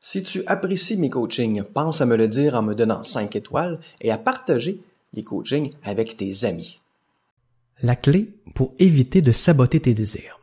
[0.00, 3.80] Si tu apprécies mes coachings, pense à me le dire en me donnant 5 étoiles
[4.00, 4.80] et à partager
[5.14, 6.80] les coachings avec tes amis.
[7.82, 10.40] La clé pour éviter de saboter tes désirs.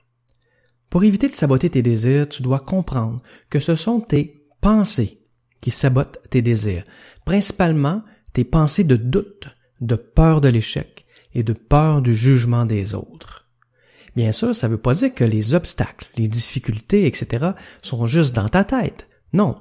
[0.89, 5.17] Pour éviter de saboter tes désirs, tu dois comprendre que ce sont tes pensées
[5.61, 6.83] qui sabotent tes désirs,
[7.25, 9.47] principalement tes pensées de doute,
[9.81, 13.47] de peur de l'échec et de peur du jugement des autres.
[14.15, 17.51] Bien sûr, ça ne veut pas dire que les obstacles, les difficultés, etc.
[17.81, 19.07] sont juste dans ta tête.
[19.33, 19.55] Non,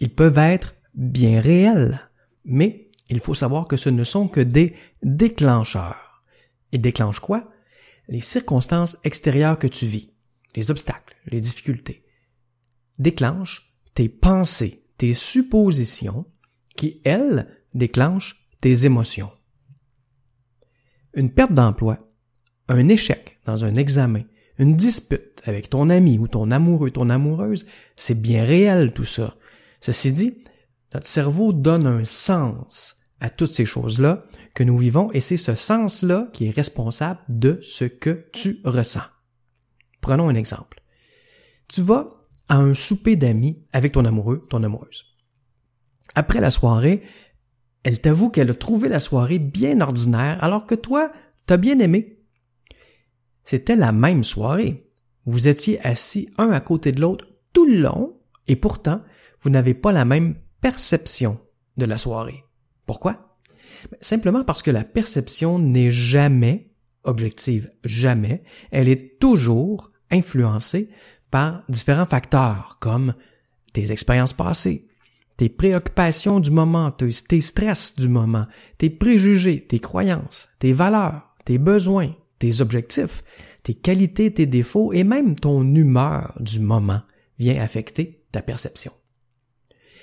[0.00, 2.00] ils peuvent être bien réels,
[2.44, 6.24] mais il faut savoir que ce ne sont que des déclencheurs.
[6.72, 7.50] Ils déclenchent quoi?
[8.08, 10.10] Les circonstances extérieures que tu vis,
[10.56, 12.04] les obstacles, les difficultés,
[12.98, 16.26] déclenchent tes pensées, tes suppositions,
[16.76, 19.30] qui, elles, déclenchent tes émotions.
[21.14, 22.10] Une perte d'emploi,
[22.68, 24.24] un échec dans un examen,
[24.58, 29.36] une dispute avec ton ami ou ton amoureux, ton amoureuse, c'est bien réel tout ça.
[29.80, 30.44] Ceci dit,
[30.92, 35.54] notre cerveau donne un sens à toutes ces choses-là que nous vivons et c'est ce
[35.54, 39.02] sens-là qui est responsable de ce que tu ressens.
[40.00, 40.82] Prenons un exemple.
[41.68, 45.06] Tu vas à un souper d'amis avec ton amoureux, ton amoureuse.
[46.14, 47.02] Après la soirée,
[47.82, 51.10] elle t'avoue qu'elle a trouvé la soirée bien ordinaire alors que toi,
[51.46, 52.13] t'as bien aimé.
[53.44, 54.90] C'était la même soirée.
[55.26, 59.02] Vous étiez assis un à côté de l'autre tout le long et pourtant,
[59.40, 61.40] vous n'avez pas la même perception
[61.76, 62.44] de la soirée.
[62.86, 63.38] Pourquoi?
[63.90, 66.70] Ben, simplement parce que la perception n'est jamais
[67.04, 68.42] objective, jamais.
[68.70, 70.90] Elle est toujours influencée
[71.30, 73.14] par différents facteurs comme
[73.72, 74.88] tes expériences passées,
[75.36, 78.46] tes préoccupations du moment, tes stress du moment,
[78.78, 82.14] tes préjugés, tes croyances, tes valeurs, tes besoins,
[82.60, 83.22] objectifs,
[83.62, 87.02] tes qualités, tes défauts et même ton humeur du moment
[87.38, 88.92] vient affecter ta perception.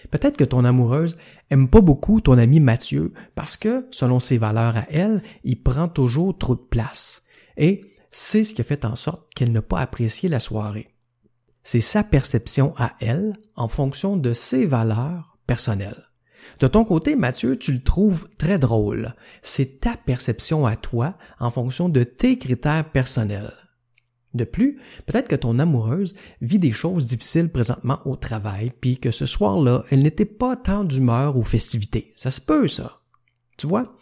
[0.09, 1.17] Peut-être que ton amoureuse
[1.49, 5.87] aime pas beaucoup ton ami Mathieu parce que, selon ses valeurs à elle, il prend
[5.87, 7.23] toujours trop de place.
[7.57, 10.95] Et c'est ce qui fait en sorte qu'elle n'a pas apprécié la soirée.
[11.63, 16.10] C'est sa perception à elle en fonction de ses valeurs personnelles.
[16.59, 19.15] De ton côté, Mathieu, tu le trouves très drôle.
[19.41, 23.53] C'est ta perception à toi en fonction de tes critères personnels.
[24.33, 29.11] De plus, peut-être que ton amoureuse vit des choses difficiles présentement au travail, puis que
[29.11, 32.13] ce soir-là, elle n'était pas tant d'humeur aux festivités.
[32.15, 33.01] Ça se peut, ça.
[33.57, 33.97] Tu vois?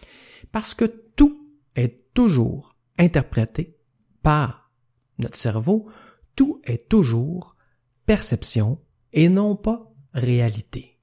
[0.52, 3.78] Parce que tout est toujours interprété
[4.22, 4.72] par
[5.18, 5.88] notre cerveau,
[6.36, 7.56] tout est toujours
[8.06, 8.80] perception
[9.14, 10.99] et non pas réalité.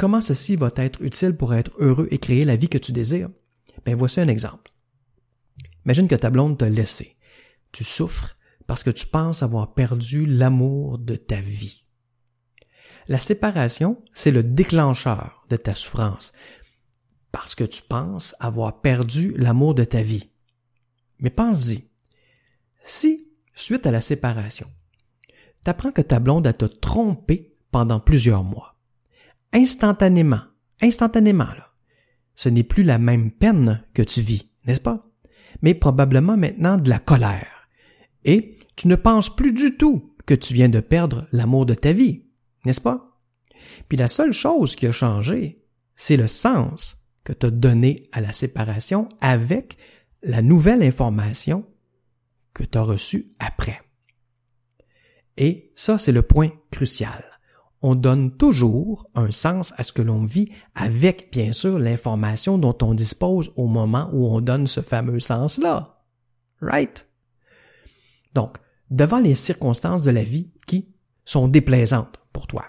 [0.00, 3.28] Comment ceci va être utile pour être heureux et créer la vie que tu désires?
[3.84, 4.72] Ben voici un exemple.
[5.84, 7.18] Imagine que ta blonde t'a laissé
[7.72, 11.84] tu souffres parce que tu penses avoir perdu l'amour de ta vie.
[13.08, 16.32] La séparation, c'est le déclencheur de ta souffrance,
[17.30, 20.30] parce que tu penses avoir perdu l'amour de ta vie.
[21.18, 21.90] Mais pense-y.
[22.84, 24.66] Si, suite à la séparation,
[25.62, 28.79] t'apprends que ta blonde a te trompé pendant plusieurs mois,
[29.52, 30.42] instantanément,
[30.80, 31.72] instantanément, là,
[32.34, 35.06] ce n'est plus la même peine que tu vis, n'est-ce pas?
[35.62, 37.68] Mais probablement maintenant de la colère
[38.24, 41.92] et tu ne penses plus du tout que tu viens de perdre l'amour de ta
[41.92, 42.24] vie,
[42.64, 43.20] n'est-ce pas?
[43.88, 45.64] Puis la seule chose qui a changé,
[45.96, 49.76] c'est le sens que tu as donné à la séparation avec
[50.22, 51.66] la nouvelle information
[52.54, 53.80] que tu as reçue après.
[55.36, 57.24] Et ça, c'est le point crucial.
[57.82, 62.76] On donne toujours un sens à ce que l'on vit avec, bien sûr, l'information dont
[62.82, 66.02] on dispose au moment où on donne ce fameux sens-là.
[66.60, 67.08] Right?
[68.34, 68.58] Donc,
[68.90, 72.66] devant les circonstances de la vie qui sont déplaisantes pour toi,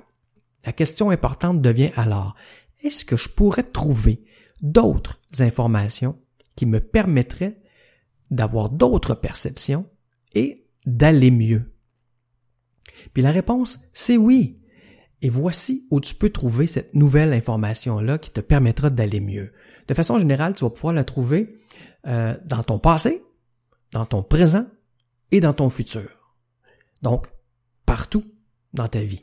[0.65, 2.35] la question importante devient alors,
[2.81, 4.23] est-ce que je pourrais trouver
[4.61, 6.17] d'autres informations
[6.55, 7.61] qui me permettraient
[8.29, 9.89] d'avoir d'autres perceptions
[10.33, 11.73] et d'aller mieux?
[13.13, 14.60] Puis la réponse, c'est oui.
[15.21, 19.51] Et voici où tu peux trouver cette nouvelle information-là qui te permettra d'aller mieux.
[19.87, 21.59] De façon générale, tu vas pouvoir la trouver
[22.07, 23.23] euh, dans ton passé,
[23.91, 24.65] dans ton présent
[25.31, 26.09] et dans ton futur.
[27.01, 27.27] Donc,
[27.85, 28.23] partout
[28.73, 29.21] dans ta vie.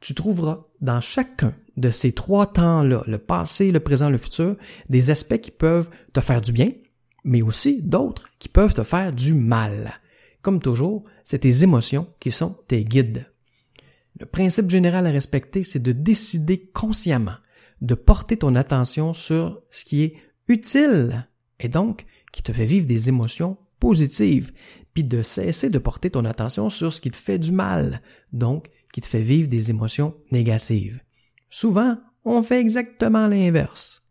[0.00, 4.56] Tu trouveras dans chacun de ces trois temps-là, le passé, le présent, le futur,
[4.88, 6.72] des aspects qui peuvent te faire du bien,
[7.24, 10.00] mais aussi d'autres qui peuvent te faire du mal.
[10.42, 13.31] Comme toujours, c'est tes émotions qui sont tes guides.
[14.22, 17.34] Le principe général à respecter, c'est de décider consciemment
[17.80, 20.14] de porter ton attention sur ce qui est
[20.46, 21.28] utile
[21.58, 24.52] et donc qui te fait vivre des émotions positives,
[24.94, 28.00] puis de cesser de porter ton attention sur ce qui te fait du mal,
[28.32, 31.00] donc qui te fait vivre des émotions négatives.
[31.50, 34.08] Souvent, on fait exactement l'inverse.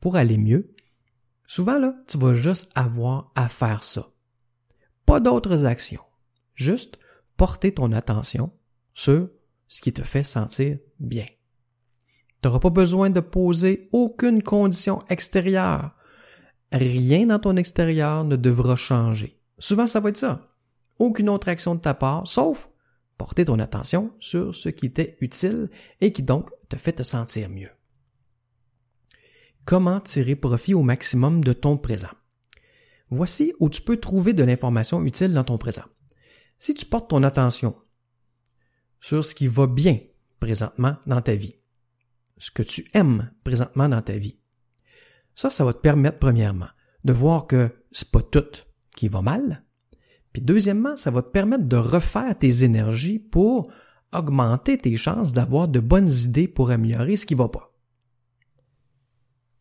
[0.00, 0.74] Pour aller mieux,
[1.46, 4.06] souvent là, tu vas juste avoir à faire ça.
[5.06, 6.04] Pas d'autres actions.
[6.54, 6.98] Juste
[7.38, 8.52] porter ton attention
[8.94, 9.28] sur
[9.68, 11.26] ce qui te fait sentir bien.
[12.40, 15.94] Tu n'auras pas besoin de poser aucune condition extérieure.
[16.72, 19.40] Rien dans ton extérieur ne devra changer.
[19.58, 20.54] Souvent, ça va être ça.
[20.98, 22.68] Aucune autre action de ta part, sauf
[23.16, 25.70] porter ton attention sur ce qui t'est utile
[26.00, 27.70] et qui donc te fait te sentir mieux.
[29.64, 32.08] Comment tirer profit au maximum de ton présent?
[33.10, 35.84] Voici où tu peux trouver de l'information utile dans ton présent.
[36.58, 37.74] Si tu portes ton attention
[39.04, 39.98] sur ce qui va bien
[40.40, 41.56] présentement dans ta vie,
[42.38, 44.38] ce que tu aimes présentement dans ta vie,
[45.34, 46.70] ça, ça va te permettre, premièrement,
[47.04, 48.46] de voir que c'est pas tout
[48.96, 49.62] qui va mal.
[50.32, 53.70] Puis deuxièmement, ça va te permettre de refaire tes énergies pour
[54.14, 57.74] augmenter tes chances d'avoir de bonnes idées pour améliorer ce qui va pas.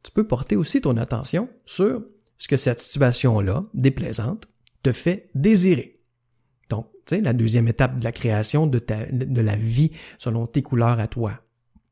[0.03, 2.01] Tu peux porter aussi ton attention sur
[2.37, 4.47] ce que cette situation-là, déplaisante,
[4.83, 6.01] te fait désirer.
[6.73, 10.47] Donc, tu sais, la deuxième étape de la création de, ta, de la vie selon
[10.47, 11.39] tes couleurs à toi.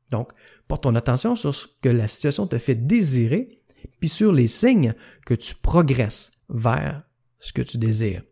[0.10, 0.32] Donc,
[0.68, 3.56] porte ton attention sur ce que la situation te fait désirer,
[4.00, 7.04] puis sur les signes que tu progresses vers
[7.40, 8.24] ce que tu désires.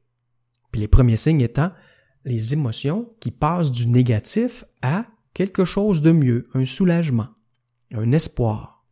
[0.72, 1.72] Puis les premiers signes étant
[2.26, 5.06] les émotions qui passent du négatif à
[5.36, 7.28] quelque chose de mieux, un soulagement,
[7.94, 8.84] un espoir.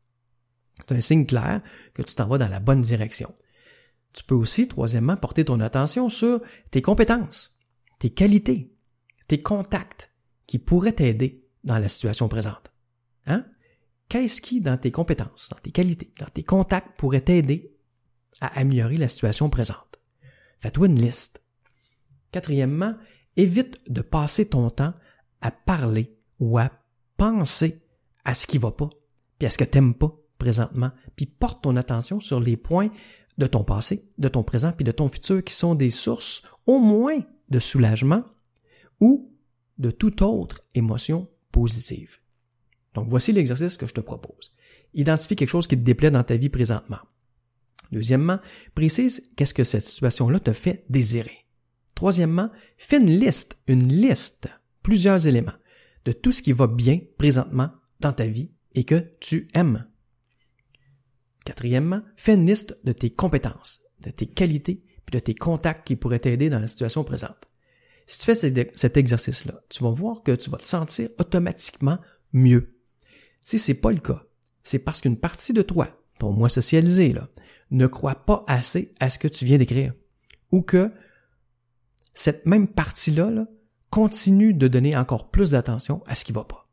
[0.80, 1.62] C'est un signe clair
[1.96, 3.34] que tu t'en vas dans la bonne direction.
[4.18, 6.42] Tu peux aussi, troisièmement, porter ton attention sur
[6.72, 7.56] tes compétences,
[8.00, 8.76] tes qualités,
[9.28, 10.12] tes contacts
[10.48, 12.72] qui pourraient t'aider dans la situation présente.
[13.28, 13.46] Hein?
[14.10, 17.78] Qu'est-ce qui, dans tes compétences, dans tes qualités, dans tes contacts, pourrait t'aider
[18.42, 20.00] à améliorer la situation présente?
[20.62, 21.44] Fais-toi une liste.
[22.32, 22.96] Quatrièmement,
[23.36, 24.96] évite de passer ton temps
[25.42, 26.72] à parler ou à
[27.18, 27.86] penser
[28.26, 28.90] à ce qui va pas,
[29.38, 32.90] puis à ce que t'aimes pas présentement, puis porte ton attention sur les points
[33.38, 36.80] de ton passé, de ton présent, puis de ton futur qui sont des sources au
[36.80, 38.24] moins de soulagement
[39.00, 39.32] ou
[39.78, 42.18] de toute autre émotion positive.
[42.94, 44.56] Donc voici l'exercice que je te propose.
[44.94, 47.00] Identifie quelque chose qui te déplaît dans ta vie présentement.
[47.92, 48.40] Deuxièmement,
[48.76, 51.46] précise qu'est-ce que cette situation-là te fait désirer.
[51.96, 54.50] Troisièmement, fais une liste, une liste,
[54.84, 55.54] plusieurs éléments
[56.06, 59.86] de tout ce qui va bien présentement dans ta vie et que tu aimes.
[61.48, 65.96] Quatrièmement, fais une liste de tes compétences, de tes qualités et de tes contacts qui
[65.96, 67.48] pourraient t'aider dans la situation présente.
[68.06, 72.00] Si tu fais cet exercice-là, tu vas voir que tu vas te sentir automatiquement
[72.34, 72.78] mieux.
[73.40, 74.26] Si c'est pas le cas,
[74.62, 75.88] c'est parce qu'une partie de toi,
[76.20, 77.30] ton moi socialisé, là,
[77.72, 79.94] ne croit pas assez à ce que tu viens d'écrire.
[80.52, 80.92] Ou que
[82.14, 83.46] cette même partie-là
[83.90, 86.68] continue de donner encore plus d'attention à ce qui va pas.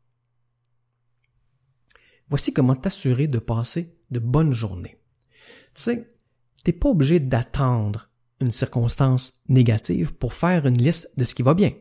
[2.27, 4.99] Voici comment t'assurer de passer de bonnes journées.
[5.73, 6.13] Tu sais,
[6.63, 8.09] t'es pas obligé d'attendre
[8.41, 11.71] une circonstance négative pour faire une liste de ce qui va bien.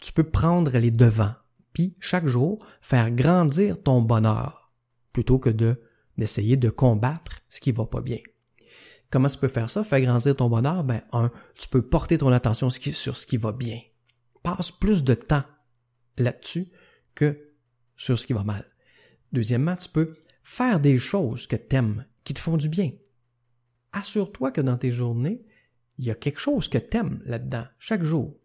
[0.00, 1.34] Tu peux prendre les devants,
[1.72, 4.72] puis chaque jour faire grandir ton bonheur,
[5.12, 5.82] plutôt que de
[6.16, 8.18] d'essayer de combattre ce qui va pas bien.
[9.10, 9.84] Comment tu peux faire ça?
[9.84, 10.84] Faire grandir ton bonheur?
[10.84, 13.80] Ben, un, tu peux porter ton attention sur ce qui va bien.
[14.42, 15.44] Passe plus de temps
[16.18, 16.70] là-dessus
[17.14, 17.54] que
[17.96, 18.64] sur ce qui va mal.
[19.32, 20.14] Deuxièmement, tu peux
[20.50, 22.90] faire des choses que t'aimes, qui te font du bien.
[23.92, 25.44] Assure-toi que dans tes journées,
[25.96, 28.36] il y a quelque chose que t'aimes là-dedans, chaque jour.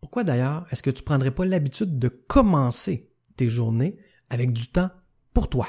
[0.00, 3.96] Pourquoi d'ailleurs est-ce que tu prendrais pas l'habitude de commencer tes journées
[4.28, 4.90] avec du temps
[5.34, 5.68] pour toi?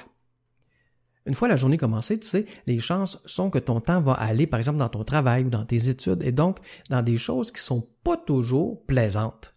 [1.27, 4.47] Une fois la journée commencée, tu sais, les chances sont que ton temps va aller,
[4.47, 6.57] par exemple, dans ton travail ou dans tes études, et donc
[6.89, 9.55] dans des choses qui sont pas toujours plaisantes.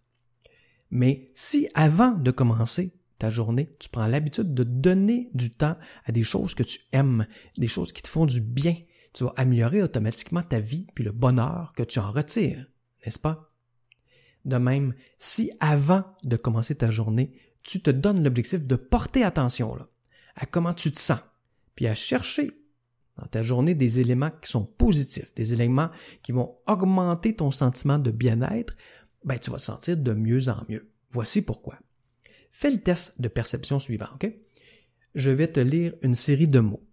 [0.90, 6.12] Mais si avant de commencer ta journée, tu prends l'habitude de donner du temps à
[6.12, 8.76] des choses que tu aimes, des choses qui te font du bien,
[9.12, 12.66] tu vas améliorer automatiquement ta vie puis le bonheur que tu en retires,
[13.04, 13.52] n'est-ce pas?
[14.44, 19.74] De même, si avant de commencer ta journée, tu te donnes l'objectif de porter attention
[19.74, 19.88] là,
[20.36, 21.20] à comment tu te sens,
[21.74, 22.50] puis à chercher
[23.16, 25.90] dans ta journée des éléments qui sont positifs, des éléments
[26.22, 28.76] qui vont augmenter ton sentiment de bien-être,
[29.24, 30.92] ben tu vas te sentir de mieux en mieux.
[31.10, 31.78] Voici pourquoi.
[32.58, 34.32] Fais le test de perception suivant, OK?
[35.14, 36.88] Je vais te lire une série de mots.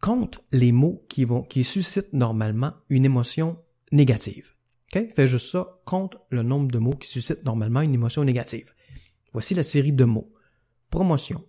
[0.00, 3.60] Compte les mots qui vont, qui suscitent normalement une émotion
[3.90, 4.54] négative.
[4.94, 5.12] OK?
[5.16, 5.80] Fais juste ça.
[5.84, 8.72] Compte le nombre de mots qui suscitent normalement une émotion négative.
[9.32, 10.32] Voici la série de mots.
[10.88, 11.44] Promotion.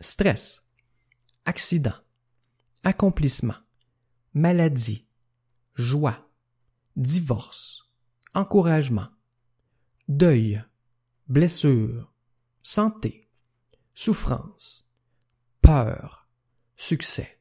[0.00, 0.68] Stress
[1.44, 1.94] accident,
[2.82, 3.60] accomplissement,
[4.32, 5.06] maladie,
[5.76, 6.28] joie,
[6.96, 7.92] divorce,
[8.34, 9.06] encouragement,
[10.08, 10.64] deuil,
[11.28, 12.10] blessure,
[12.64, 13.28] santé,
[13.94, 14.88] souffrance,
[15.60, 16.26] peur,
[16.76, 17.38] succès,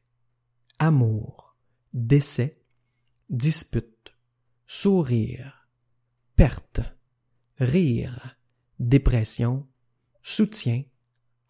[0.80, 1.56] amour,
[1.94, 2.62] décès,
[3.30, 4.14] dispute,
[4.68, 5.70] sourire,
[6.36, 6.82] perte,
[7.58, 8.38] rire,
[8.80, 9.66] dépression,
[10.22, 10.84] soutien,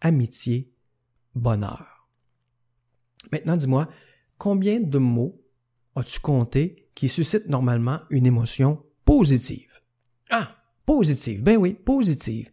[0.00, 0.72] amitié,
[1.34, 2.08] bonheur.
[3.32, 3.88] Maintenant, dis-moi,
[4.38, 5.42] combien de mots
[5.96, 9.82] as-tu compté qui suscitent normalement une émotion positive?
[10.30, 11.42] Ah, positive.
[11.42, 12.52] Ben oui, positive.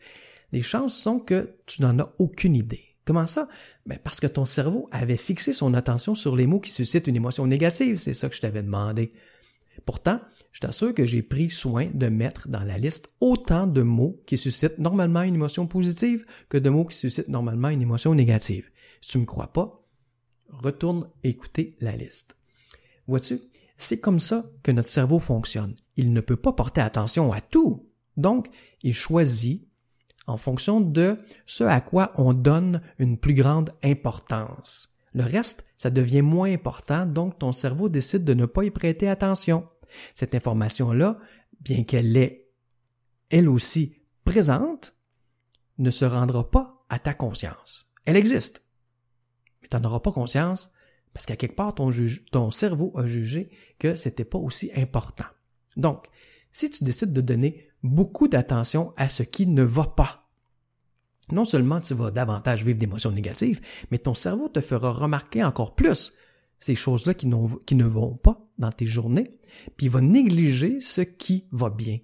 [0.52, 2.84] Les chances sont que tu n'en as aucune idée.
[3.06, 3.48] Comment ça?
[3.86, 7.16] Ben parce que ton cerveau avait fixé son attention sur les mots qui suscitent une
[7.16, 7.98] émotion négative.
[7.98, 9.14] C'est ça que je t'avais demandé.
[9.86, 10.20] Pourtant,
[10.52, 14.38] je t'assure que j'ai pris soin de mettre dans la liste autant de mots qui
[14.38, 18.70] suscitent normalement une émotion positive que de mots qui suscitent normalement une émotion négative.
[19.02, 19.84] Si tu me crois pas,
[20.50, 22.38] retourne écouter la liste.
[23.08, 23.40] Vois-tu,
[23.78, 25.76] c'est comme ça que notre cerveau fonctionne.
[25.96, 27.90] Il ne peut pas porter attention à tout.
[28.18, 28.50] Donc,
[28.84, 29.68] il choisit
[30.28, 34.96] en fonction de ce à quoi on donne une plus grande importance.
[35.14, 39.10] Le reste, ça devient moins important, donc ton cerveau décide de ne pas y prêter
[39.10, 39.68] attention.
[40.14, 41.20] Cette information-là,
[41.60, 42.50] bien qu'elle est
[43.30, 44.94] elle aussi présente,
[45.78, 47.90] ne se rendra pas à ta conscience.
[48.06, 48.64] Elle existe,
[49.62, 50.72] mais tu n'en auras pas conscience
[51.14, 51.92] parce qu'à quelque part, ton,
[52.32, 53.50] ton cerveau a jugé
[53.80, 55.26] que c'était pas aussi important.
[55.76, 56.08] Donc,
[56.52, 60.22] si tu décides de donner beaucoup d'attention à ce qui ne va pas,
[61.32, 65.76] non seulement tu vas davantage vivre d'émotions négatives, mais ton cerveau te fera remarquer encore
[65.76, 66.14] plus
[66.60, 69.40] ces choses-là qui, ne vont pas dans tes journées,
[69.78, 72.00] puis il va négliger ce qui va bien,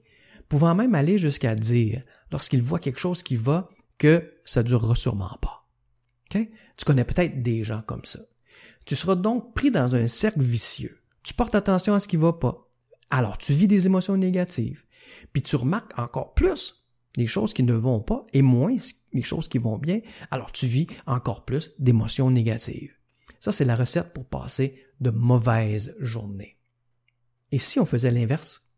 [0.49, 5.37] pouvant même aller jusqu'à dire, lorsqu'il voit quelque chose qui va, que ça durera sûrement
[5.41, 5.67] pas.
[6.29, 8.19] Tu connais peut-être des gens comme ça.
[8.85, 11.01] Tu seras donc pris dans un cercle vicieux.
[11.23, 12.69] Tu portes attention à ce qui va pas.
[13.09, 14.83] Alors tu vis des émotions négatives.
[15.37, 16.83] Puis tu remarques encore plus
[17.15, 18.75] les choses qui ne vont pas et moins
[19.13, 20.01] les choses qui vont bien.
[20.31, 22.95] Alors tu vis encore plus d'émotions négatives.
[23.39, 26.57] Ça, c'est la recette pour passer de mauvaises journées.
[27.51, 28.75] Et si on faisait l'inverse?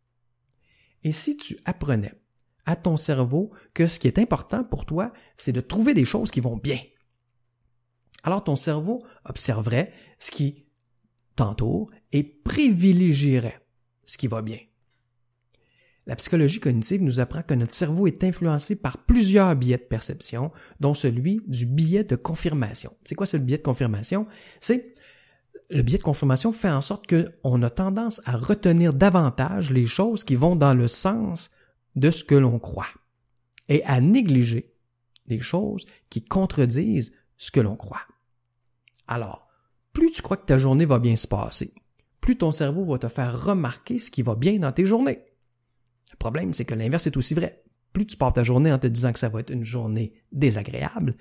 [1.02, 2.12] Et si tu apprenais
[2.66, 6.30] à ton cerveau que ce qui est important pour toi, c'est de trouver des choses
[6.30, 6.80] qui vont bien,
[8.22, 10.66] alors ton cerveau observerait ce qui
[11.36, 13.66] t'entoure et privilégierait
[14.04, 14.58] ce qui va bien.
[16.10, 20.50] La psychologie cognitive nous apprend que notre cerveau est influencé par plusieurs biais de perception,
[20.80, 22.92] dont celui du biais de confirmation.
[23.04, 24.26] C'est quoi ce biais de confirmation?
[24.58, 24.96] C'est
[25.70, 30.24] le biais de confirmation fait en sorte qu'on a tendance à retenir davantage les choses
[30.24, 31.52] qui vont dans le sens
[31.94, 32.88] de ce que l'on croit
[33.68, 34.74] et à négliger
[35.28, 38.02] les choses qui contredisent ce que l'on croit.
[39.06, 39.46] Alors,
[39.92, 41.72] plus tu crois que ta journée va bien se passer,
[42.20, 45.24] plus ton cerveau va te faire remarquer ce qui va bien dans tes journées.
[46.20, 47.64] Le problème, c'est que l'inverse est aussi vrai.
[47.94, 51.16] Plus tu pars ta journée en te disant que ça va être une journée désagréable,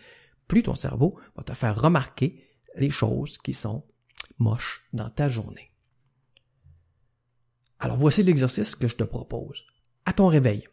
[0.49, 2.43] plus ton cerveau va te faire remarquer
[2.75, 3.85] les choses qui sont
[4.39, 5.71] moches dans ta journée.
[7.79, 9.63] Alors voici l'exercice que je te propose.
[10.05, 10.65] À ton réveil,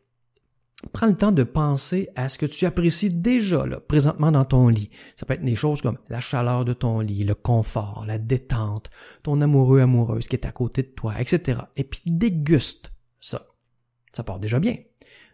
[0.92, 4.68] Prends le temps de penser à ce que tu apprécies déjà là, présentement dans ton
[4.68, 4.90] lit.
[5.16, 8.90] Ça peut être des choses comme la chaleur de ton lit, le confort, la détente,
[9.22, 11.60] ton amoureux amoureuse qui est à côté de toi, etc.
[11.76, 13.46] Et puis déguste ça.
[14.16, 14.76] Ça part déjà bien.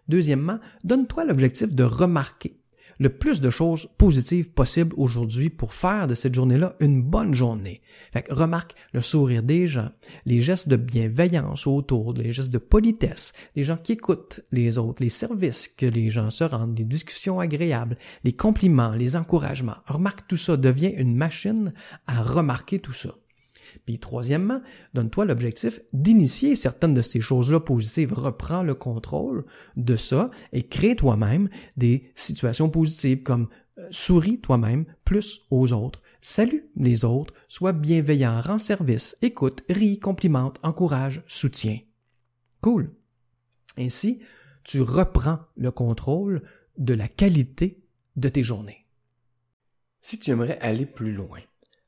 [0.09, 2.59] Deuxièmement, donne-toi l'objectif de remarquer
[2.99, 7.81] le plus de choses positives possibles aujourd'hui pour faire de cette journée-là une bonne journée.
[8.29, 9.91] Remarque le sourire des gens,
[10.27, 15.01] les gestes de bienveillance autour, les gestes de politesse, les gens qui écoutent les autres,
[15.01, 19.77] les services que les gens se rendent, les discussions agréables, les compliments, les encouragements.
[19.87, 21.73] Remarque tout ça, devient une machine
[22.09, 23.15] à remarquer tout ça.
[23.85, 24.61] Puis troisièmement,
[24.95, 28.12] donne-toi l'objectif d'initier certaines de ces choses-là positives.
[28.12, 29.45] Reprends le contrôle
[29.76, 33.49] de ça et crée toi-même des situations positives comme
[33.79, 36.02] euh, souris toi-même plus aux autres.
[36.21, 41.81] Salue les autres, sois bienveillant, rends service, écoute, ris, complimente, encourage, soutiens.
[42.61, 42.93] Cool.
[43.76, 44.23] Ainsi,
[44.62, 46.43] tu reprends le contrôle
[46.79, 47.83] de la qualité
[48.17, 48.87] de tes journées.
[50.00, 51.41] Si tu aimerais aller plus loin,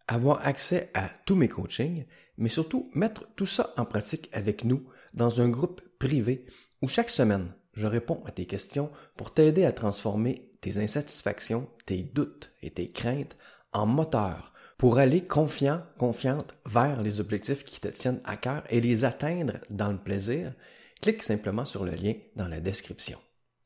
[0.07, 2.05] avoir accès à tous mes coachings,
[2.37, 4.85] mais surtout mettre tout ça en pratique avec nous
[5.15, 6.47] dans un groupe privé
[6.83, 12.03] où chaque semaine, je réponds à tes questions pour t'aider à transformer tes insatisfactions, tes
[12.03, 13.37] doutes et tes craintes
[13.73, 18.81] en moteur pour aller confiant, confiante vers les objectifs qui te tiennent à cœur et
[18.81, 20.53] les atteindre dans le plaisir.
[21.01, 23.19] Clique simplement sur le lien dans la description.